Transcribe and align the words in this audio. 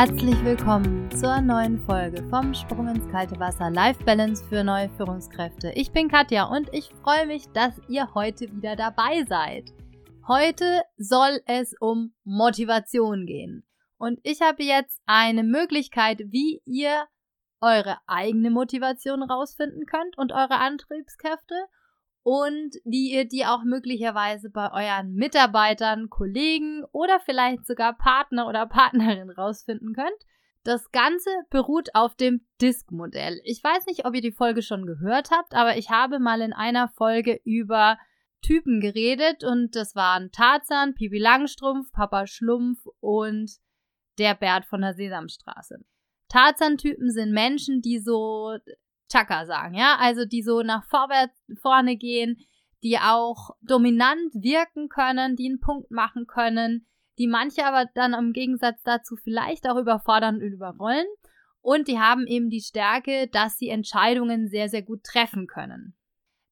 Herzlich 0.00 0.42
willkommen 0.44 1.10
zur 1.10 1.42
neuen 1.42 1.78
Folge 1.84 2.26
vom 2.30 2.54
Sprung 2.54 2.88
ins 2.88 3.06
kalte 3.10 3.38
Wasser 3.38 3.70
Life 3.70 4.02
Balance 4.02 4.42
für 4.48 4.64
neue 4.64 4.88
Führungskräfte. 4.96 5.72
Ich 5.74 5.92
bin 5.92 6.08
Katja 6.08 6.44
und 6.44 6.72
ich 6.72 6.90
freue 7.02 7.26
mich, 7.26 7.48
dass 7.52 7.78
ihr 7.86 8.14
heute 8.14 8.50
wieder 8.50 8.76
dabei 8.76 9.26
seid. 9.28 9.74
Heute 10.26 10.80
soll 10.96 11.42
es 11.44 11.74
um 11.80 12.14
Motivation 12.24 13.26
gehen. 13.26 13.62
Und 13.98 14.20
ich 14.22 14.40
habe 14.40 14.62
jetzt 14.62 15.02
eine 15.04 15.42
Möglichkeit, 15.42 16.20
wie 16.28 16.62
ihr 16.64 17.04
eure 17.60 17.98
eigene 18.06 18.50
Motivation 18.50 19.22
rausfinden 19.22 19.84
könnt 19.84 20.16
und 20.16 20.32
eure 20.32 20.60
Antriebskräfte 20.60 21.66
und 22.30 22.76
wie 22.84 23.12
ihr 23.12 23.24
die 23.24 23.44
auch 23.44 23.64
möglicherweise 23.64 24.50
bei 24.50 24.70
euren 24.70 25.14
Mitarbeitern, 25.14 26.10
Kollegen 26.10 26.84
oder 26.92 27.18
vielleicht 27.18 27.66
sogar 27.66 27.98
Partner 27.98 28.46
oder 28.46 28.66
Partnerin 28.66 29.30
rausfinden 29.30 29.94
könnt. 29.94 30.22
Das 30.62 30.92
Ganze 30.92 31.28
beruht 31.50 31.92
auf 31.92 32.14
dem 32.14 32.46
Disk-Modell. 32.60 33.40
Ich 33.42 33.64
weiß 33.64 33.86
nicht, 33.86 34.04
ob 34.04 34.14
ihr 34.14 34.20
die 34.20 34.30
Folge 34.30 34.62
schon 34.62 34.86
gehört 34.86 35.32
habt, 35.32 35.56
aber 35.56 35.76
ich 35.76 35.90
habe 35.90 36.20
mal 36.20 36.40
in 36.40 36.52
einer 36.52 36.88
Folge 36.90 37.40
über 37.44 37.98
Typen 38.42 38.80
geredet 38.80 39.42
und 39.42 39.74
das 39.74 39.96
waren 39.96 40.30
Tarzan, 40.30 40.94
Pipi 40.94 41.18
Langstrumpf, 41.18 41.90
Papa 41.90 42.28
Schlumpf 42.28 42.78
und 43.00 43.50
der 44.18 44.36
Bert 44.36 44.66
von 44.66 44.82
der 44.82 44.94
Sesamstraße. 44.94 45.80
Tarzan-Typen 46.28 47.10
sind 47.10 47.32
Menschen, 47.32 47.82
die 47.82 47.98
so 47.98 48.56
Chaka 49.10 49.46
sagen, 49.46 49.74
ja, 49.74 49.96
also 49.98 50.24
die 50.24 50.42
so 50.42 50.62
nach 50.62 50.84
vorwärts, 50.84 51.34
vorne 51.60 51.96
gehen, 51.96 52.38
die 52.82 52.98
auch 52.98 53.50
dominant 53.60 54.32
wirken 54.34 54.88
können, 54.88 55.36
die 55.36 55.48
einen 55.48 55.60
Punkt 55.60 55.90
machen 55.90 56.26
können, 56.26 56.86
die 57.18 57.26
manche 57.26 57.66
aber 57.66 57.86
dann 57.94 58.14
im 58.14 58.32
Gegensatz 58.32 58.82
dazu 58.82 59.16
vielleicht 59.16 59.68
auch 59.68 59.76
überfordern 59.76 60.36
und 60.36 60.52
überrollen. 60.52 61.06
Und 61.60 61.88
die 61.88 61.98
haben 61.98 62.26
eben 62.26 62.48
die 62.48 62.62
Stärke, 62.62 63.28
dass 63.30 63.58
sie 63.58 63.68
Entscheidungen 63.68 64.48
sehr, 64.48 64.70
sehr 64.70 64.80
gut 64.80 65.02
treffen 65.04 65.46
können. 65.46 65.94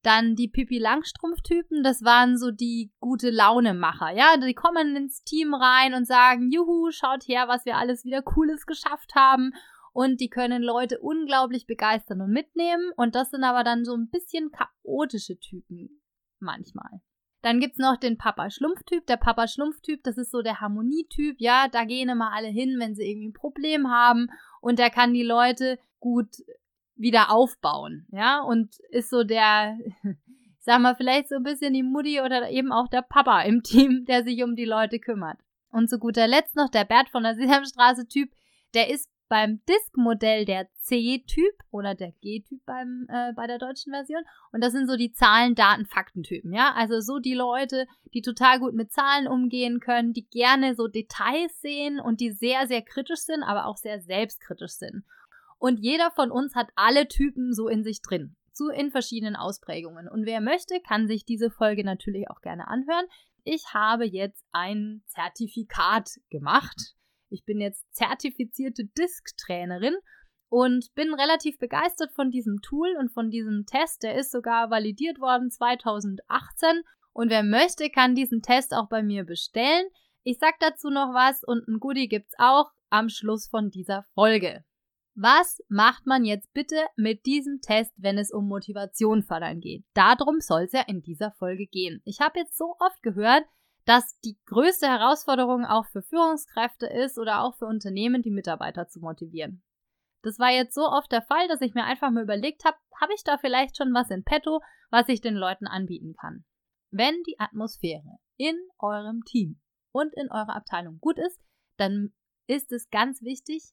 Dann 0.03 0.37
die 0.37 0.49
Pippi 0.49 0.79
Langstrumpf-Typen, 0.79 1.83
das 1.83 2.05
waren 2.05 2.37
so 2.37 2.51
die 2.51 2.93
gute 3.01 3.31
Laune-Macher, 3.31 4.11
ja. 4.11 4.37
Die 4.37 4.55
kommen 4.55 4.95
ins 4.97 5.25
Team 5.25 5.55
rein 5.55 5.95
und 5.95 6.07
sagen, 6.07 6.51
juhu, 6.51 6.91
schaut 6.91 7.27
her, 7.27 7.49
was 7.49 7.65
wir 7.65 7.77
alles 7.77 8.05
wieder 8.05 8.21
Cooles 8.21 8.67
geschafft 8.67 9.15
haben 9.15 9.55
und 9.99 10.21
die 10.21 10.31
können 10.31 10.63
Leute 10.63 11.01
unglaublich 11.01 11.67
begeistern 11.67 12.21
und 12.21 12.31
mitnehmen. 12.31 12.93
Und 12.95 13.17
das 13.17 13.33
sind 13.33 13.43
aber 13.43 13.65
dann 13.65 13.85
so 13.85 13.97
ein 13.97 14.09
bisschen 14.09 14.53
chaotische 14.53 15.41
Typen 15.41 16.01
manchmal. 16.39 17.01
Dann 17.43 17.59
gibt 17.59 17.73
es 17.73 17.79
noch 17.81 17.97
den 17.97 18.17
Papa-Schlumpf-Typ. 18.17 19.09
Der 19.09 19.17
Papa-Schlumpf-Typ, 19.17 20.05
das 20.05 20.17
ist 20.17 20.31
so 20.31 20.41
der 20.41 20.61
Harmonietyp. 20.61 21.41
Ja, 21.41 21.67
da 21.67 21.83
gehen 21.83 22.11
immer 22.11 22.33
alle 22.33 22.47
hin, 22.47 22.77
wenn 22.79 22.95
sie 22.95 23.11
irgendwie 23.11 23.31
ein 23.31 23.33
Problem 23.33 23.91
haben. 23.91 24.29
Und 24.61 24.79
der 24.79 24.91
kann 24.91 25.15
die 25.15 25.25
Leute 25.25 25.81
gut 25.99 26.29
wieder 26.95 27.33
aufbauen. 27.33 28.07
Ja, 28.13 28.41
und 28.43 28.77
ist 28.91 29.11
so 29.11 29.25
der, 29.25 29.77
ich 30.05 30.15
sag 30.61 30.81
mal, 30.81 30.95
vielleicht 30.95 31.29
so 31.29 31.35
ein 31.35 31.43
bisschen 31.43 31.75
die 31.75 31.83
Mutti 31.83 32.21
oder 32.21 32.49
eben 32.51 32.71
auch 32.71 32.87
der 32.87 33.03
Papa 33.03 33.43
im 33.43 33.65
Team, 33.65 34.05
der 34.05 34.23
sich 34.23 34.45
um 34.45 34.55
die 34.55 34.65
Leute 34.65 35.01
kümmert. 35.01 35.41
Und 35.73 35.91
zu 35.91 35.99
guter 35.99 36.29
Letzt 36.29 36.55
noch 36.55 36.69
der 36.69 36.85
Bert 36.85 37.09
von 37.09 37.25
der 37.25 37.35
Sesamstraße-Typ. 37.35 38.31
Der 38.75 38.91
ist 38.91 39.11
beim 39.29 39.61
Disk-Modell 39.69 40.45
der 40.45 40.69
C-Typ 40.75 41.55
oder 41.71 41.95
der 41.95 42.13
G-Typ 42.13 42.65
beim 42.65 43.07
äh, 43.09 43.33
bei 43.35 43.47
der 43.47 43.59
deutschen 43.59 43.93
Version. 43.93 44.23
Und 44.53 44.63
das 44.63 44.73
sind 44.73 44.89
so 44.89 44.97
die 44.97 45.13
Zahlen, 45.13 45.55
Daten, 45.55 45.87
Fakten-Typen, 45.87 46.53
ja. 46.53 46.73
Also 46.75 47.01
so 47.01 47.19
die 47.19 47.35
Leute, 47.35 47.87
die 48.15 48.23
total 48.23 48.59
gut 48.59 48.75
mit 48.75 48.93
Zahlen 48.93 49.29
umgehen 49.29 49.81
können, 49.81 50.13
die 50.13 50.27
gerne 50.29 50.75
so 50.75 50.89
Details 50.89 51.61
sehen 51.61 52.01
und 52.01 52.21
die 52.21 52.33
sehr, 52.33 52.67
sehr 52.67 52.83
kritisch 52.83 53.21
sind, 53.21 53.43
aber 53.43 53.67
auch 53.67 53.77
sehr 53.77 54.01
selbstkritisch 54.01 54.73
sind. 54.73 55.05
Und 55.59 55.79
jeder 55.81 56.11
von 56.13 56.31
uns 56.31 56.55
hat 56.55 56.71
alle 56.75 57.09
Typen 57.09 57.53
so 57.53 57.69
in 57.69 57.85
sich 57.85 58.01
drin. 58.03 58.37
Zu 58.53 58.71
in 58.71 58.91
verschiedenen 58.91 59.37
Ausprägungen. 59.37 60.09
Und 60.09 60.27
wer 60.27 60.41
möchte, 60.41 60.81
kann 60.81 61.07
sich 61.07 61.25
diese 61.25 61.51
Folge 61.51 61.85
natürlich 61.85 62.31
auch 62.31 62.41
gerne 62.41 62.67
anhören. 62.67 63.07
Ich 63.45 63.73
habe 63.73 64.05
jetzt 64.05 64.45
ein 64.53 65.03
Zertifikat 65.07 66.11
gemacht 66.29 66.98
ich 67.31 67.45
bin 67.45 67.61
jetzt 67.61 67.85
zertifizierte 67.95 68.85
Disk-Trainerin 68.85 69.97
und 70.49 70.95
bin 70.95 71.15
relativ 71.15 71.59
begeistert 71.59 72.13
von 72.13 72.31
diesem 72.31 72.61
Tool 72.63 72.97
und 72.99 73.13
von 73.13 73.31
diesem 73.31 73.67
Test. 73.67 74.03
Der 74.03 74.15
ist 74.15 74.31
sogar 74.31 74.71
validiert 74.71 75.21
worden 75.21 75.51
2018 75.51 76.83
und 77.13 77.31
wer 77.31 77.43
möchte, 77.43 77.91
kann 77.91 78.15
diesen 78.15 78.43
Test 78.43 78.75
auch 78.75 78.89
bei 78.89 79.03
mir 79.03 79.25
bestellen. 79.25 79.89
Ich 80.23 80.39
sag 80.39 80.59
dazu 80.61 80.91
noch 80.91 81.13
was 81.15 81.43
und 81.45 81.67
ein 81.69 81.81
Goodie 81.81 82.09
gibt's 82.09 82.35
auch 82.39 82.71
am 82.91 83.09
Schluss 83.09 83.49
von 83.49 83.71
dieser 83.71 84.05
Folge. 84.15 84.65
Was 85.15 85.59
macht 85.69 86.07
man 86.07 86.25
jetzt 86.25 86.53
bitte 86.53 86.77
mit 86.97 87.27
diesem 87.27 87.61
Test, 87.61 87.93
wenn 87.97 88.19
es 88.19 88.31
um 88.31 88.47
Motivation 88.47 89.25
fördern 89.25 89.59
geht? 89.59 89.85
Darum 89.93 90.39
soll 90.39 90.63
es 90.63 90.73
ja 90.73 90.83
in 90.87 91.03
dieser 91.03 91.33
Folge 91.33 91.67
gehen. 91.67 92.01
Ich 92.05 92.21
habe 92.21 92.39
jetzt 92.39 92.57
so 92.57 92.77
oft 92.79 93.03
gehört, 93.03 93.43
dass 93.89 94.21
die 94.21 94.37
größte 94.45 94.87
Herausforderung 94.87 95.65
auch 95.65 95.87
für 95.87 96.03
Führungskräfte 96.03 96.85
ist 96.85 97.19
oder 97.19 97.41
auch 97.41 97.57
für 97.57 97.65
Unternehmen, 97.65 98.21
die 98.21 98.31
Mitarbeiter 98.31 98.87
zu 98.87 99.01
motivieren. 99.01 99.65
Das 100.21 100.39
war 100.39 100.51
jetzt 100.51 100.75
so 100.75 100.83
oft 100.83 101.11
der 101.11 101.23
Fall, 101.23 101.49
dass 101.49 101.63
ich 101.63 101.73
mir 101.73 101.85
einfach 101.85 102.11
mal 102.11 102.23
überlegt 102.23 102.67
habe, 102.67 102.77
habe 103.01 103.15
ich 103.15 103.25
da 103.25 103.39
vielleicht 103.39 103.79
schon 103.79 103.95
was 103.95 104.11
in 104.11 104.25
petto, 104.25 104.61
was 104.91 105.09
ich 105.09 105.23
den 105.23 105.37
Leuten 105.37 105.67
anbieten 105.67 106.13
kann. 106.21 106.45
Wenn 106.91 107.15
die 107.27 107.41
Atmosphäre 107.41 108.19
in 108.37 108.59
eurem 108.79 109.25
Team 109.25 109.59
und 109.91 110.13
in 110.13 110.31
eurer 110.31 110.55
Abteilung 110.55 110.99
gut 111.01 111.19
ist, 111.19 111.41
dann 111.79 112.13
ist 112.47 112.73
es 112.73 112.91
ganz 112.91 113.23
wichtig, 113.23 113.73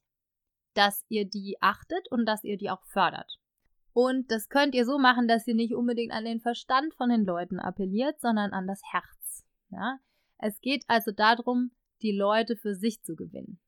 dass 0.76 1.04
ihr 1.10 1.26
die 1.28 1.58
achtet 1.60 2.10
und 2.10 2.26
dass 2.26 2.46
ihr 2.46 2.56
die 2.56 2.70
auch 2.70 2.86
fördert. 2.86 3.38
Und 3.92 4.32
das 4.32 4.48
könnt 4.48 4.76
ihr 4.76 4.86
so 4.86 4.98
machen, 4.98 5.28
dass 5.28 5.46
ihr 5.46 5.56
nicht 5.56 5.76
unbedingt 5.76 6.14
an 6.14 6.24
den 6.24 6.40
Verstand 6.40 6.94
von 6.94 7.10
den 7.10 7.26
Leuten 7.26 7.60
appelliert, 7.60 8.22
sondern 8.22 8.54
an 8.54 8.66
das 8.66 8.82
Herz. 8.94 9.25
Ja? 9.76 10.00
Es 10.38 10.60
geht 10.62 10.84
also 10.88 11.12
darum, 11.12 11.72
die 12.02 12.12
Leute 12.12 12.56
für 12.56 12.76
sich 12.76 13.04
zu 13.04 13.16
gewinnen. 13.16 13.60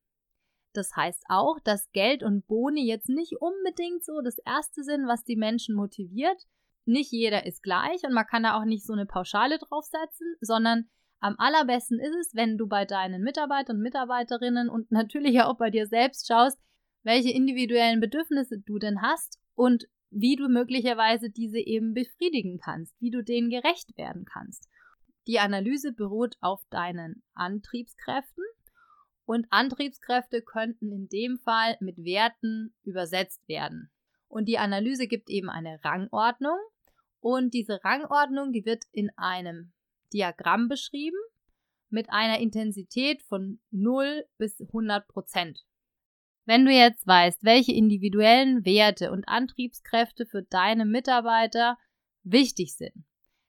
Das 0.74 0.96
heißt 0.96 1.24
auch, 1.30 1.60
dass 1.64 1.92
Geld 1.92 2.24
und 2.24 2.46
Boni 2.48 2.86
jetzt 2.86 3.10
nicht 3.10 3.34
unbedingt 3.40 4.04
so 4.06 4.22
das 4.24 4.38
Erste 4.40 4.84
sind, 4.84 5.08
was 5.08 5.24
die 5.24 5.36
Menschen 5.36 5.76
motiviert. 5.76 6.44
Nicht 6.86 7.12
jeder 7.12 7.46
ist 7.46 7.64
gleich 7.64 8.04
und 8.04 8.14
man 8.14 8.26
kann 8.26 8.44
da 8.44 8.60
auch 8.60 8.66
nicht 8.66 8.86
so 8.86 8.94
eine 8.94 9.06
Pauschale 9.06 9.58
draufsetzen, 9.58 10.36
sondern 10.40 10.90
am 11.20 11.36
allerbesten 11.40 12.00
ist 12.00 12.16
es, 12.16 12.36
wenn 12.36 12.58
du 12.58 12.68
bei 12.68 12.86
deinen 12.86 13.24
Mitarbeitern 13.24 13.78
und 13.78 13.82
Mitarbeiterinnen 13.82 14.70
und 14.70 14.92
natürlich 14.92 15.42
auch 15.42 15.58
bei 15.58 15.72
dir 15.72 15.88
selbst 15.88 16.28
schaust, 16.28 16.60
welche 17.04 17.32
individuellen 17.32 18.00
Bedürfnisse 18.00 18.60
du 18.60 18.78
denn 18.78 19.02
hast 19.02 19.40
und 19.56 19.88
wie 20.10 20.36
du 20.36 20.48
möglicherweise 20.48 21.30
diese 21.30 21.60
eben 21.60 21.94
befriedigen 21.94 22.60
kannst, 22.60 22.96
wie 23.02 23.10
du 23.10 23.24
denen 23.24 23.50
gerecht 23.50 23.98
werden 23.98 24.26
kannst. 24.26 24.70
Die 25.28 25.40
Analyse 25.40 25.92
beruht 25.92 26.38
auf 26.40 26.64
deinen 26.70 27.22
Antriebskräften 27.34 28.44
und 29.26 29.46
Antriebskräfte 29.50 30.42
könnten 30.42 30.92
in 30.92 31.10
dem 31.10 31.38
Fall 31.38 31.76
mit 31.82 31.98
Werten 31.98 32.74
übersetzt 32.84 33.46
werden. 33.50 33.92
Und 34.30 34.46
die 34.46 34.58
Analyse 34.58 35.08
gibt 35.08 35.30
eben 35.30 35.50
eine 35.50 35.84
Rangordnung 35.84 36.58
und 37.20 37.54
diese 37.54 37.84
Rangordnung, 37.84 38.54
die 38.54 38.66
wird 38.66 38.86
in 38.94 39.10
einem 39.18 39.74
Diagramm 40.14 40.70
beschrieben 40.70 41.18
mit 41.90 42.10
einer 42.10 42.40
Intensität 42.40 43.22
von 43.24 43.60
0 43.72 44.26
bis 44.38 44.62
100 44.62 45.08
Prozent. 45.10 45.66
Wenn 46.46 46.64
du 46.64 46.72
jetzt 46.72 47.06
weißt, 47.06 47.44
welche 47.44 47.74
individuellen 47.74 48.66
Werte 48.66 49.12
und 49.12 49.28
Antriebskräfte 49.28 50.26
für 50.26 50.44
deine 50.44 50.86
Mitarbeiter 50.86 51.78
wichtig 52.24 52.76
sind, 52.76 53.07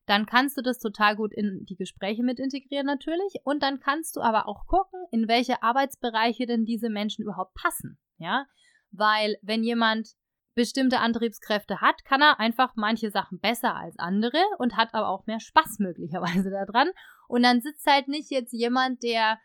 dann 0.09 0.27
kannst 0.27 0.57
du 0.57 0.63
das 0.63 0.79
total 0.79 1.17
gut 1.17 1.33
in 1.33 1.65
die 1.67 1.77
Gespräche 1.77 2.23
mit 2.23 2.39
integrieren 2.39 2.87
natürlich 2.87 3.35
und 3.45 3.63
dann 3.63 3.81
kannst 3.81 4.17
du 4.17 4.21
aber 4.21 4.49
auch 4.49 4.67
gucken, 4.67 5.01
in 5.11 5.29
welche 5.29 5.63
Arbeitsbereiche 5.63 6.47
denn 6.47 6.65
diese 6.65 6.89
Menschen 6.89 7.23
überhaupt 7.23 7.55
passen, 7.55 7.99
ja? 8.17 8.47
Weil 8.91 9.37
wenn 9.43 9.63
jemand 9.63 10.15
bestimmte 10.55 11.01
Antriebskräfte 11.01 11.81
hat, 11.81 12.05
kann 12.05 12.23
er 12.23 12.41
einfach 12.41 12.73
manche 12.75 13.11
Sachen 13.11 13.39
besser 13.39 13.77
als 13.77 13.99
andere 13.99 14.43
und 14.59 14.77
hat 14.77 14.95
aber 14.95 15.09
auch 15.09 15.27
mehr 15.27 15.41
Spaß 15.41 15.79
möglicherweise 15.79 16.51
daran 16.51 16.91
und 17.29 17.43
dann 17.43 17.61
sitzt 17.61 17.87
halt 17.87 18.09
nicht 18.09 18.31
jetzt 18.31 18.53
jemand, 18.53 19.03
der 19.03 19.39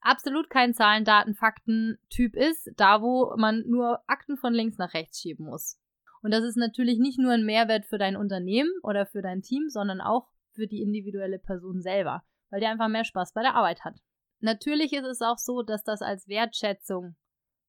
absolut 0.00 0.50
kein 0.50 0.74
Zahlen, 0.74 1.04
Daten, 1.04 1.34
Fakten 1.34 1.98
Typ 2.10 2.34
ist, 2.34 2.70
da 2.76 3.00
wo 3.00 3.34
man 3.36 3.62
nur 3.66 4.00
Akten 4.08 4.36
von 4.36 4.52
links 4.52 4.78
nach 4.78 4.94
rechts 4.94 5.20
schieben 5.20 5.46
muss. 5.46 5.78
Und 6.22 6.32
das 6.32 6.44
ist 6.44 6.56
natürlich 6.56 6.98
nicht 6.98 7.18
nur 7.18 7.32
ein 7.32 7.44
Mehrwert 7.44 7.84
für 7.84 7.98
dein 7.98 8.16
Unternehmen 8.16 8.70
oder 8.82 9.06
für 9.06 9.22
dein 9.22 9.42
Team, 9.42 9.68
sondern 9.68 10.00
auch 10.00 10.28
für 10.52 10.66
die 10.66 10.82
individuelle 10.82 11.38
Person 11.38 11.82
selber, 11.82 12.22
weil 12.50 12.60
der 12.60 12.70
einfach 12.70 12.88
mehr 12.88 13.04
Spaß 13.04 13.32
bei 13.32 13.42
der 13.42 13.54
Arbeit 13.54 13.84
hat. 13.84 13.96
Natürlich 14.40 14.92
ist 14.92 15.06
es 15.06 15.20
auch 15.20 15.38
so, 15.38 15.62
dass 15.62 15.82
das 15.82 16.02
als 16.02 16.28
Wertschätzung 16.28 17.16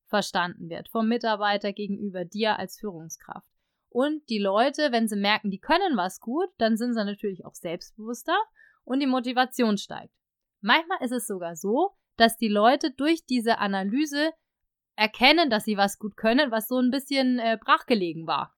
verstanden 0.08 0.70
wird 0.70 0.90
vom 0.90 1.08
Mitarbeiter 1.08 1.74
gegenüber 1.74 2.26
dir 2.26 2.60
als 2.60 2.80
Führungskraft. 2.80 3.48
Und 3.90 4.28
die 4.30 4.40
Leute, 4.40 4.92
wenn 4.92 5.08
sie 5.08 5.16
merken, 5.16 5.52
die 5.52 5.60
können 5.60 5.98
was 5.98 6.20
gut, 6.20 6.50
dann 6.58 6.78
sind 6.78 6.94
sie 6.94 7.04
natürlich 7.04 7.46
auch 7.46 7.54
selbstbewusster 7.54 8.38
und 8.84 9.00
die 9.00 9.08
Motivation 9.08 9.78
steigt. 9.78 10.14
Manchmal 10.62 11.00
ist 11.02 11.12
es 11.12 11.28
sogar 11.28 11.56
so, 11.56 11.92
dass 12.18 12.38
die 12.38 12.48
Leute 12.48 12.92
durch 12.92 13.26
diese 13.26 13.58
Analyse 13.58 14.32
erkennen, 14.96 15.50
dass 15.50 15.66
sie 15.66 15.78
was 15.78 15.98
gut 15.98 16.18
können, 16.18 16.52
was 16.52 16.68
so 16.68 16.80
ein 16.80 16.92
bisschen 16.92 17.40
äh, 17.40 17.58
brachgelegen 17.60 18.28
war. 18.28 18.56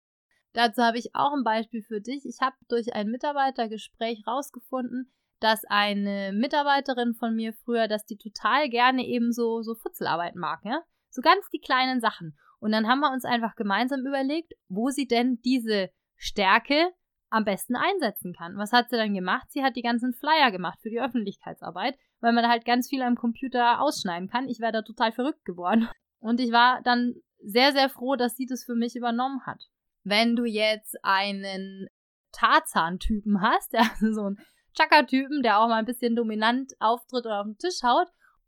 Dazu 0.54 0.82
habe 0.82 0.98
ich 0.98 1.16
auch 1.16 1.34
ein 1.34 1.44
Beispiel 1.44 1.84
für 1.84 2.00
dich. 2.00 2.26
Ich 2.26 2.40
habe 2.42 2.56
durch 2.70 2.94
ein 2.94 3.10
Mitarbeitergespräch 3.10 4.26
rausgefunden, 4.26 5.12
dass 5.40 5.66
eine 5.66 6.32
Mitarbeiterin 6.34 7.14
von 7.14 7.36
mir 7.36 7.54
früher, 7.54 7.88
dass 7.88 8.06
die 8.06 8.18
total 8.18 8.70
gerne 8.70 9.06
eben 9.06 9.34
so, 9.34 9.62
so 9.62 9.76
Futzelarbeit 9.76 10.36
mag, 10.36 10.62
ja? 10.64 10.82
So 11.10 11.22
ganz 11.22 11.50
die 11.50 11.60
kleinen 11.60 12.00
Sachen. 12.00 12.38
Und 12.60 12.72
dann 12.72 12.88
haben 12.88 13.02
wir 13.02 13.12
uns 13.12 13.26
einfach 13.26 13.56
gemeinsam 13.56 14.06
überlegt, 14.06 14.54
wo 14.70 14.90
sie 14.90 15.08
denn 15.08 15.40
diese 15.44 15.90
Stärke 16.16 16.92
am 17.30 17.44
besten 17.44 17.76
einsetzen 17.76 18.34
kann. 18.34 18.58
Was 18.58 18.72
hat 18.72 18.90
sie 18.90 18.98
dann 18.98 19.14
gemacht? 19.14 19.48
Sie 19.50 19.64
hat 19.64 19.76
die 19.76 19.82
ganzen 19.82 20.14
Flyer 20.14 20.52
gemacht 20.52 20.80
für 20.82 20.90
die 20.90 21.02
Öffentlichkeitsarbeit, 21.02 21.98
weil 22.22 22.32
man 22.32 22.48
halt 22.48 22.66
ganz 22.66 22.88
viel 22.88 23.02
am 23.02 23.16
Computer 23.16 23.82
ausschneiden 23.82 24.30
kann. 24.30 24.48
Ich 24.48 24.60
wäre 24.60 24.72
da 24.72 24.82
total 24.84 25.12
verrückt 25.12 25.44
geworden. 25.44 25.90
Und 26.26 26.40
ich 26.40 26.52
war 26.52 26.82
dann 26.82 27.14
sehr, 27.38 27.72
sehr 27.72 27.88
froh, 27.88 28.16
dass 28.16 28.36
sie 28.36 28.48
das 28.48 28.64
für 28.64 28.74
mich 28.74 28.96
übernommen 28.96 29.46
hat. 29.46 29.62
Wenn 30.04 30.36
du 30.36 30.44
jetzt 30.44 30.98
einen 31.04 31.88
Tarzan-Typen 32.32 33.42
hast, 33.42 33.74
ja, 33.74 33.82
also 33.82 34.12
so 34.12 34.22
einen 34.24 34.40
Chaka-Typen, 34.76 35.44
der 35.44 35.60
auch 35.60 35.68
mal 35.68 35.78
ein 35.78 35.86
bisschen 35.86 36.16
dominant 36.16 36.74
auftritt 36.80 37.28
oder 37.28 37.42
auf 37.42 37.46
den 37.46 37.60
Tisch 37.60 37.84
haut, 37.84 38.08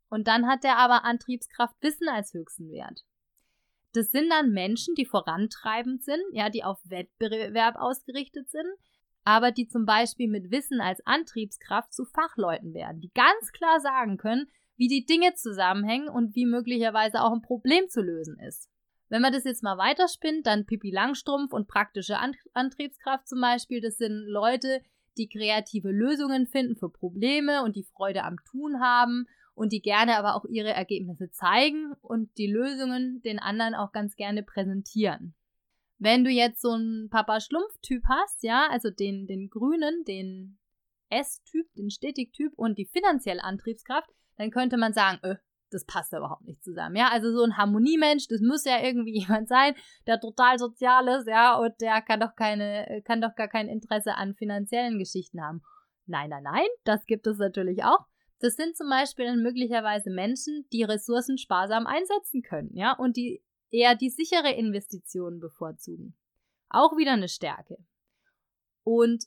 und 0.10 0.28
dann 0.28 0.48
hat 0.48 0.64
der 0.64 0.78
aber 0.78 1.06
Antriebskraft 1.06 1.76
Wissen 1.82 2.10
als 2.10 2.34
höchsten 2.34 2.72
Wert. 2.72 3.02
Das 3.94 4.10
sind 4.10 4.32
dann 4.32 4.50
Menschen, 4.50 4.96
die 4.96 5.06
vorantreibend 5.06 6.04
sind, 6.04 6.24
ja, 6.32 6.50
die 6.50 6.64
auf 6.64 6.80
Wettbewerb 6.86 7.76
ausgerichtet 7.76 8.50
sind, 8.50 8.74
aber 9.24 9.52
die 9.52 9.68
zum 9.68 9.86
Beispiel 9.86 10.32
mit 10.32 10.50
Wissen 10.50 10.82
als 10.82 11.06
Antriebskraft 11.06 11.94
zu 11.94 12.06
Fachleuten 12.06 12.74
werden, 12.74 13.02
die 13.02 13.12
ganz 13.14 13.52
klar 13.52 13.80
sagen 13.82 14.18
können, 14.18 14.48
wie 14.78 14.88
die 14.88 15.06
Dinge 15.06 15.34
zusammenhängen 15.34 16.08
und 16.08 16.36
wie 16.36 16.46
möglicherweise 16.46 17.22
auch 17.22 17.34
ein 17.34 17.42
Problem 17.42 17.90
zu 17.90 18.02
lösen 18.02 18.40
ist. 18.40 18.70
Wenn 19.10 19.22
man 19.22 19.34
das 19.34 19.46
jetzt 19.46 19.64
mal 19.64 19.78
weiterspinnt, 19.78 20.46
dann 20.46 20.66
Pippi 20.66 20.92
Langstrumpf 20.92 21.54
und 21.54 21.68
praktische 21.68 22.18
Antriebskraft 22.54 23.28
zum 23.28 23.42
Beispiel, 23.42 23.82
das 23.82 23.98
sind 23.98 24.26
Leute, 24.28 24.82
die 25.18 25.30
kreative 25.30 25.90
Lösungen 25.90 26.48
finden 26.48 26.76
für 26.76 26.90
Probleme 26.90 27.64
und 27.64 27.76
die 27.76 27.88
Freude 27.96 28.24
am 28.24 28.38
Tun 28.50 28.80
haben 28.82 29.26
und 29.56 29.72
die 29.72 29.82
gerne 29.82 30.18
aber 30.18 30.36
auch 30.36 30.46
ihre 30.46 30.74
Ergebnisse 30.74 31.32
zeigen 31.32 31.94
und 32.02 32.38
die 32.38 32.48
Lösungen 32.48 33.22
den 33.24 33.40
anderen 33.40 33.74
auch 33.74 33.92
ganz 33.92 34.16
gerne 34.16 34.44
präsentieren. 34.44 35.34
Wenn 35.98 36.24
du 36.24 36.30
jetzt 36.30 36.62
so 36.62 36.74
einen 36.74 37.10
Papa-Schlumpf-Typ 37.10 38.04
hast, 38.08 38.44
ja, 38.44 38.68
also 38.70 38.92
den, 38.92 39.26
den 39.26 39.50
grünen, 39.50 40.04
den 40.06 40.60
S-Typ, 41.10 41.66
den 41.74 41.90
Stetig-Typ 41.90 42.54
und 42.56 42.78
die 42.78 42.86
finanzielle 42.86 43.44
Antriebskraft, 43.44 44.10
dann 44.38 44.52
könnte 44.52 44.78
man 44.78 44.94
sagen, 44.94 45.20
öh, 45.24 45.36
das 45.72 45.86
passt 45.86 46.14
überhaupt 46.14 46.46
nicht 46.46 46.64
zusammen. 46.64 46.96
Ja, 46.96 47.10
also 47.12 47.32
so 47.32 47.44
ein 47.44 47.58
Harmoniemensch, 47.58 48.28
das 48.28 48.42
muss 48.42 48.66
ja 48.66 48.82
irgendwie 48.82 49.14
jemand 49.20 49.50
sein, 49.50 49.76
der 50.06 50.20
total 50.20 50.58
sozial 50.60 51.08
ist, 51.08 51.28
ja, 51.28 51.56
und 51.58 51.74
der 51.82 52.02
kann 52.02 52.20
doch 52.20 52.36
keine, 52.36 53.02
kann 53.06 53.22
doch 53.22 53.36
gar 53.36 53.48
kein 53.48 53.68
Interesse 53.68 54.16
an 54.16 54.36
finanziellen 54.36 55.00
Geschichten 55.00 55.42
haben. 55.42 55.62
Nein, 56.06 56.30
nein, 56.30 56.44
nein, 56.44 56.68
das 56.86 57.06
gibt 57.06 57.28
es 57.28 57.38
natürlich 57.38 57.84
auch. 57.84 58.06
Das 58.40 58.56
sind 58.56 58.78
zum 58.78 58.90
Beispiel 58.90 59.26
dann 59.26 59.42
möglicherweise 59.42 60.10
Menschen, 60.12 60.66
die 60.72 60.84
Ressourcen 60.84 61.38
sparsam 61.38 61.88
einsetzen 61.88 62.44
können, 62.44 62.70
ja, 62.74 62.94
und 62.94 63.18
die 63.18 63.44
eher 63.72 63.96
die 63.96 64.10
sichere 64.10 64.52
Investitionen 64.52 65.40
bevorzugen. 65.40 66.16
Auch 66.70 66.96
wieder 66.98 67.14
eine 67.14 67.28
Stärke. 67.28 67.78
Und 68.84 69.26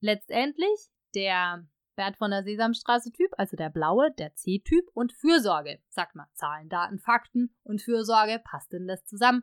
letztendlich 0.00 0.88
der 1.14 1.66
Bert 1.96 2.16
von 2.16 2.30
der 2.30 2.44
Sesamstraße 2.44 3.10
Typ, 3.10 3.30
also 3.36 3.56
der 3.56 3.70
blaue, 3.70 4.12
der 4.12 4.34
C-Typ 4.34 4.84
und 4.94 5.12
Fürsorge. 5.12 5.80
Sagt 5.88 6.14
mal, 6.14 6.28
Zahlen, 6.34 6.68
Daten, 6.68 6.98
Fakten 6.98 7.54
und 7.64 7.82
Fürsorge, 7.82 8.40
passt 8.44 8.72
denn 8.72 8.86
das 8.86 9.04
zusammen? 9.04 9.42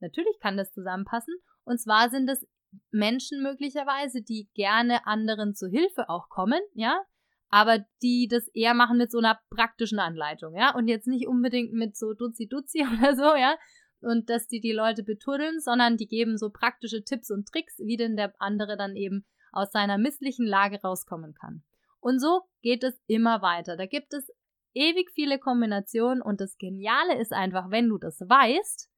Natürlich 0.00 0.38
kann 0.40 0.56
das 0.56 0.72
zusammenpassen. 0.72 1.34
Und 1.64 1.78
zwar 1.78 2.10
sind 2.10 2.28
es 2.28 2.46
Menschen 2.90 3.42
möglicherweise, 3.42 4.22
die 4.22 4.48
gerne 4.54 5.06
anderen 5.06 5.54
zu 5.54 5.68
Hilfe 5.68 6.08
auch 6.08 6.28
kommen, 6.28 6.60
ja, 6.74 7.00
aber 7.48 7.84
die 8.02 8.26
das 8.28 8.48
eher 8.48 8.74
machen 8.74 8.98
mit 8.98 9.12
so 9.12 9.18
einer 9.18 9.38
praktischen 9.50 10.00
Anleitung, 10.00 10.56
ja, 10.56 10.74
und 10.74 10.88
jetzt 10.88 11.06
nicht 11.06 11.28
unbedingt 11.28 11.72
mit 11.72 11.96
so 11.96 12.12
Duzi 12.14 12.48
Duzi 12.48 12.84
oder 12.98 13.14
so, 13.14 13.36
ja, 13.36 13.56
und 14.00 14.28
dass 14.28 14.48
die 14.48 14.60
die 14.60 14.72
Leute 14.72 15.02
betuddeln, 15.02 15.60
sondern 15.60 15.96
die 15.96 16.08
geben 16.08 16.36
so 16.36 16.50
praktische 16.50 17.04
Tipps 17.04 17.30
und 17.30 17.48
Tricks, 17.48 17.78
wie 17.78 17.96
denn 17.96 18.16
der 18.16 18.34
andere 18.38 18.76
dann 18.76 18.96
eben 18.96 19.24
aus 19.52 19.70
seiner 19.70 19.98
misslichen 19.98 20.46
Lage 20.46 20.80
rauskommen 20.82 21.34
kann. 21.34 21.62
Und 22.04 22.20
so 22.20 22.42
geht 22.60 22.84
es 22.84 23.00
immer 23.06 23.40
weiter. 23.40 23.78
Da 23.78 23.86
gibt 23.86 24.12
es 24.12 24.30
ewig 24.74 25.10
viele 25.14 25.38
Kombinationen 25.38 26.20
und 26.20 26.38
das 26.38 26.58
Geniale 26.58 27.18
ist 27.18 27.32
einfach, 27.32 27.70
wenn 27.70 27.88
du 27.88 27.96
das 27.96 28.20
weißt, 28.20 28.90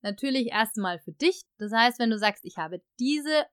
natürlich 0.00 0.52
erstmal 0.52 1.00
für 1.00 1.10
dich. 1.10 1.42
Das 1.58 1.72
heißt, 1.72 1.98
wenn 1.98 2.10
du 2.10 2.18
sagst, 2.18 2.44
ich 2.44 2.58
habe 2.58 2.80
diese 3.00 3.46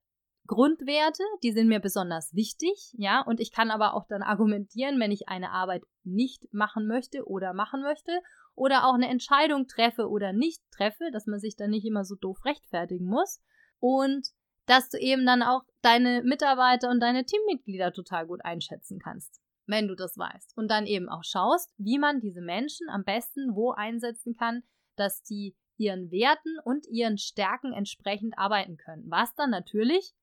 Grundwerte, 0.45 1.23
die 1.41 1.51
sind 1.51 1.69
mir 1.69 1.79
besonders 1.79 2.35
wichtig, 2.35 2.93
ja, 2.97 3.21
und 3.21 3.39
ich 3.39 3.51
kann 3.51 3.71
aber 3.71 3.95
auch 3.95 4.05
dann 4.07 4.21
argumentieren, 4.21 4.99
wenn 4.99 5.11
ich 5.11 5.27
eine 5.27 5.49
Arbeit 5.49 5.81
nicht 6.03 6.47
machen 6.53 6.85
möchte 6.85 7.27
oder 7.27 7.53
machen 7.53 7.81
möchte 7.81 8.11
oder 8.53 8.85
auch 8.85 8.93
eine 8.93 9.09
Entscheidung 9.09 9.65
treffe 9.65 10.07
oder 10.07 10.33
nicht 10.33 10.61
treffe, 10.69 11.09
dass 11.11 11.25
man 11.25 11.39
sich 11.39 11.55
dann 11.55 11.71
nicht 11.71 11.85
immer 11.85 12.05
so 12.05 12.13
doof 12.13 12.45
rechtfertigen 12.45 13.07
muss 13.07 13.41
und 13.79 14.27
dass 14.69 14.89
du 14.89 14.99
eben 14.99 15.25
dann 15.25 15.41
auch 15.41 15.63
deine 15.81 16.21
Mitarbeiter 16.23 16.91
und 16.91 16.99
deine 16.99 17.25
Teammitglieder 17.25 17.91
total 17.91 18.27
gut 18.27 18.45
einschätzen 18.45 18.99
kannst, 18.99 19.41
wenn 19.65 19.87
du 19.87 19.95
das 19.95 20.15
weißt 20.15 20.55
und 20.57 20.69
dann 20.69 20.85
eben 20.85 21.09
auch 21.09 21.23
schaust, 21.23 21.73
wie 21.77 21.97
man 21.97 22.19
diese 22.19 22.41
Menschen 22.41 22.87
am 22.89 23.03
besten 23.03 23.55
wo 23.55 23.71
einsetzen 23.71 24.35
kann, 24.35 24.61
dass 24.95 25.23
die 25.23 25.55
ihren 25.77 26.11
Werten 26.11 26.59
und 26.63 26.85
ihren 26.87 27.17
Stärken 27.17 27.73
entsprechend 27.73 28.37
arbeiten 28.37 28.77
können, 28.77 29.09
was 29.09 29.33
dann 29.33 29.49
natürlich 29.49 30.13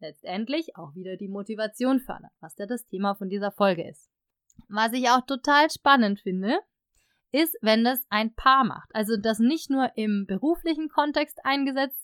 letztendlich 0.00 0.76
auch 0.76 0.94
wieder 0.94 1.16
die 1.16 1.28
Motivation 1.28 1.98
fördert, 1.98 2.32
was 2.40 2.58
ja 2.58 2.66
das 2.66 2.86
Thema 2.86 3.14
von 3.14 3.30
dieser 3.30 3.52
Folge 3.52 3.88
ist. 3.88 4.10
Was 4.68 4.92
ich 4.92 5.08
auch 5.08 5.24
total 5.24 5.70
spannend 5.70 6.20
finde, 6.20 6.58
ist, 7.32 7.56
wenn 7.62 7.84
das 7.84 8.04
ein 8.10 8.34
Paar 8.34 8.64
macht. 8.64 8.90
Also, 8.92 9.16
das 9.16 9.38
nicht 9.38 9.70
nur 9.70 9.90
im 9.96 10.26
beruflichen 10.26 10.88
Kontext 10.88 11.38
eingesetzt 11.42 12.03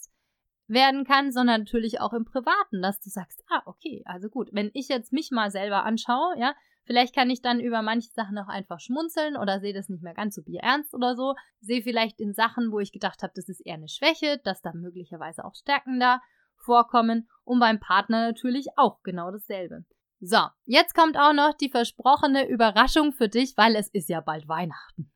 werden 0.70 1.05
kann, 1.05 1.32
sondern 1.32 1.62
natürlich 1.62 2.00
auch 2.00 2.12
im 2.12 2.25
privaten, 2.25 2.81
dass 2.81 3.00
du 3.00 3.11
sagst, 3.11 3.43
ah, 3.50 3.62
okay, 3.67 4.02
also 4.06 4.28
gut, 4.28 4.50
wenn 4.52 4.71
ich 4.73 4.88
jetzt 4.88 5.12
mich 5.12 5.30
mal 5.30 5.50
selber 5.50 5.85
anschaue, 5.85 6.38
ja, 6.38 6.54
vielleicht 6.85 7.14
kann 7.14 7.28
ich 7.28 7.42
dann 7.42 7.61
über 7.61 7.83
manche 7.83 8.11
Sachen 8.12 8.38
auch 8.38 8.49
einfach 8.49 8.80
schmunzeln 8.80 9.37
oder 9.37 9.61
sehe 9.61 9.75
das 9.75 9.88
nicht 9.88 10.02
mehr 10.02 10.14
ganz 10.14 10.35
so 10.35 10.42
bierernst 10.42 10.95
oder 10.95 11.16
so, 11.16 11.35
sehe 11.61 11.83
vielleicht 11.83 12.21
in 12.21 12.33
Sachen, 12.33 12.73
wo 12.73 12.78
ich 12.78 12.92
gedacht 12.92 13.23
habe, 13.23 13.33
das 13.35 13.49
ist 13.49 13.61
eher 13.61 13.75
eine 13.75 13.88
Schwäche, 13.88 14.40
dass 14.45 14.62
da 14.62 14.73
möglicherweise 14.73 15.45
auch 15.45 15.54
Stärken 15.54 16.00
da 16.00 16.21
vorkommen 16.56 17.28
und 17.45 17.61
beim 17.61 17.80
Partner 17.80 18.26
natürlich 18.26 18.68
auch 18.76 19.02
genau 19.02 19.30
dasselbe. 19.30 19.85
So, 20.21 20.40
jetzt 20.66 20.95
kommt 20.95 21.16
auch 21.16 21.33
noch 21.33 21.54
die 21.54 21.71
versprochene 21.71 22.47
Überraschung 22.47 23.12
für 23.12 23.28
dich, 23.28 23.56
weil 23.56 23.75
es 23.75 23.88
ist 23.88 24.09
ja 24.09 24.21
bald 24.21 24.47
Weihnachten. 24.49 25.11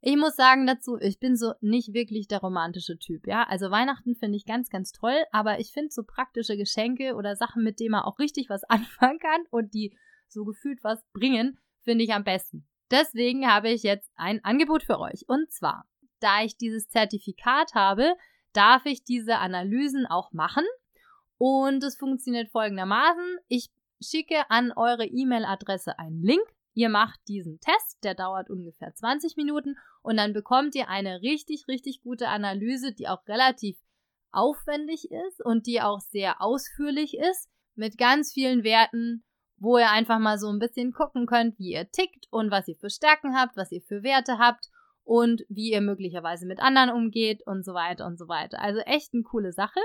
Ich 0.00 0.16
muss 0.16 0.36
sagen 0.36 0.66
dazu, 0.66 0.96
ich 1.00 1.18
bin 1.18 1.36
so 1.36 1.54
nicht 1.60 1.92
wirklich 1.92 2.28
der 2.28 2.40
romantische 2.40 2.98
Typ, 2.98 3.26
ja. 3.26 3.42
Also 3.44 3.70
Weihnachten 3.70 4.14
finde 4.14 4.36
ich 4.36 4.46
ganz, 4.46 4.70
ganz 4.70 4.92
toll, 4.92 5.16
aber 5.32 5.58
ich 5.58 5.72
finde 5.72 5.90
so 5.90 6.04
praktische 6.04 6.56
Geschenke 6.56 7.14
oder 7.16 7.34
Sachen, 7.34 7.64
mit 7.64 7.80
denen 7.80 7.92
man 7.92 8.04
auch 8.04 8.18
richtig 8.18 8.48
was 8.48 8.64
anfangen 8.68 9.18
kann 9.18 9.44
und 9.50 9.74
die 9.74 9.96
so 10.28 10.44
gefühlt 10.44 10.84
was 10.84 11.02
bringen, 11.12 11.58
finde 11.82 12.04
ich 12.04 12.12
am 12.12 12.24
besten. 12.24 12.66
Deswegen 12.90 13.46
habe 13.50 13.70
ich 13.70 13.82
jetzt 13.82 14.10
ein 14.16 14.44
Angebot 14.44 14.82
für 14.82 14.98
euch. 14.98 15.28
Und 15.28 15.50
zwar, 15.50 15.84
da 16.20 16.42
ich 16.42 16.56
dieses 16.56 16.88
Zertifikat 16.88 17.74
habe, 17.74 18.14
darf 18.52 18.86
ich 18.86 19.04
diese 19.04 19.38
Analysen 19.38 20.06
auch 20.06 20.32
machen. 20.32 20.64
Und 21.38 21.82
es 21.84 21.96
funktioniert 21.96 22.50
folgendermaßen. 22.50 23.38
Ich 23.48 23.70
schicke 24.00 24.50
an 24.50 24.72
eure 24.72 25.06
E-Mail-Adresse 25.06 25.98
einen 25.98 26.22
Link. 26.22 26.42
Ihr 26.78 26.90
macht 26.90 27.18
diesen 27.26 27.58
Test, 27.58 27.98
der 28.04 28.14
dauert 28.14 28.50
ungefähr 28.50 28.94
20 28.94 29.36
Minuten 29.36 29.74
und 30.00 30.16
dann 30.16 30.32
bekommt 30.32 30.76
ihr 30.76 30.88
eine 30.88 31.22
richtig, 31.22 31.64
richtig 31.66 32.02
gute 32.02 32.28
Analyse, 32.28 32.92
die 32.92 33.08
auch 33.08 33.26
relativ 33.26 33.76
aufwendig 34.30 35.10
ist 35.10 35.44
und 35.44 35.66
die 35.66 35.80
auch 35.80 35.98
sehr 35.98 36.40
ausführlich 36.40 37.18
ist, 37.18 37.50
mit 37.74 37.98
ganz 37.98 38.32
vielen 38.32 38.62
Werten, 38.62 39.24
wo 39.56 39.76
ihr 39.76 39.90
einfach 39.90 40.20
mal 40.20 40.38
so 40.38 40.52
ein 40.52 40.60
bisschen 40.60 40.92
gucken 40.92 41.26
könnt, 41.26 41.58
wie 41.58 41.72
ihr 41.72 41.90
tickt 41.90 42.28
und 42.30 42.52
was 42.52 42.68
ihr 42.68 42.76
für 42.76 42.90
Stärken 42.90 43.34
habt, 43.34 43.56
was 43.56 43.72
ihr 43.72 43.82
für 43.82 44.04
Werte 44.04 44.38
habt 44.38 44.68
und 45.02 45.42
wie 45.48 45.72
ihr 45.72 45.80
möglicherweise 45.80 46.46
mit 46.46 46.60
anderen 46.60 46.90
umgeht 46.90 47.44
und 47.44 47.64
so 47.64 47.74
weiter 47.74 48.06
und 48.06 48.20
so 48.20 48.28
weiter. 48.28 48.62
Also 48.62 48.78
echt 48.82 49.12
eine 49.14 49.24
coole 49.24 49.52
Sache. 49.52 49.80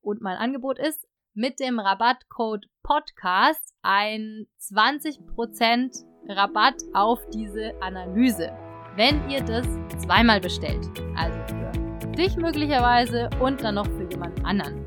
Und 0.00 0.20
mein 0.20 0.38
Angebot 0.38 0.80
ist 0.80 1.06
mit 1.34 1.60
dem 1.60 1.78
Rabattcode 1.78 2.66
Podcast 2.82 3.76
ein 3.82 4.48
20% 4.60 6.11
Rabatt 6.28 6.74
auf 6.94 7.18
diese 7.32 7.72
Analyse, 7.80 8.52
wenn 8.96 9.28
ihr 9.28 9.40
das 9.40 9.66
zweimal 9.98 10.40
bestellt. 10.40 10.88
Also 11.16 11.38
für 11.48 12.06
dich 12.16 12.36
möglicherweise 12.36 13.28
und 13.40 13.62
dann 13.62 13.76
noch 13.76 13.86
für 13.86 14.08
jemand 14.10 14.44
anderen. 14.44 14.86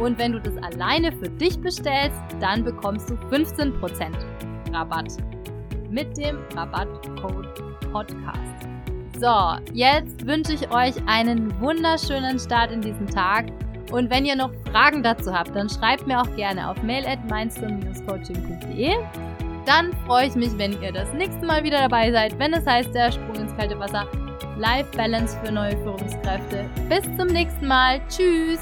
Und 0.00 0.18
wenn 0.18 0.32
du 0.32 0.40
das 0.40 0.56
alleine 0.58 1.12
für 1.12 1.28
dich 1.28 1.60
bestellst, 1.60 2.20
dann 2.40 2.64
bekommst 2.64 3.10
du 3.10 3.14
15% 3.30 4.12
Rabatt 4.72 5.12
mit 5.90 6.16
dem 6.16 6.38
Rabattcode 6.56 7.54
Podcast. 7.92 8.68
So, 9.20 9.72
jetzt 9.72 10.26
wünsche 10.26 10.54
ich 10.54 10.68
euch 10.72 10.94
einen 11.06 11.60
wunderschönen 11.60 12.38
Start 12.38 12.72
in 12.72 12.80
diesen 12.80 13.06
Tag. 13.06 13.46
Und 13.92 14.10
wenn 14.10 14.24
ihr 14.24 14.34
noch 14.34 14.50
Fragen 14.72 15.02
dazu 15.02 15.32
habt, 15.32 15.54
dann 15.54 15.68
schreibt 15.68 16.06
mir 16.06 16.20
auch 16.20 16.36
gerne 16.36 16.68
auf 16.68 16.82
mail 16.82 17.04
at 17.06 17.18
coachingde 17.28 18.58
Dann 19.66 19.92
freue 20.06 20.26
ich 20.26 20.34
mich, 20.34 20.56
wenn 20.58 20.80
ihr 20.82 20.92
das 20.92 21.12
nächste 21.12 21.46
Mal 21.46 21.62
wieder 21.62 21.80
dabei 21.80 22.10
seid, 22.10 22.38
wenn 22.38 22.52
es 22.52 22.66
heißt, 22.66 22.94
der 22.94 23.12
Sprung 23.12 23.36
ins 23.36 23.56
kalte 23.56 23.78
Wasser. 23.78 24.06
Life 24.58 24.90
Balance 24.96 25.36
für 25.42 25.52
neue 25.52 25.76
Führungskräfte. 25.78 26.68
Bis 26.88 27.02
zum 27.16 27.28
nächsten 27.28 27.66
Mal. 27.66 28.00
Tschüss. 28.08 28.60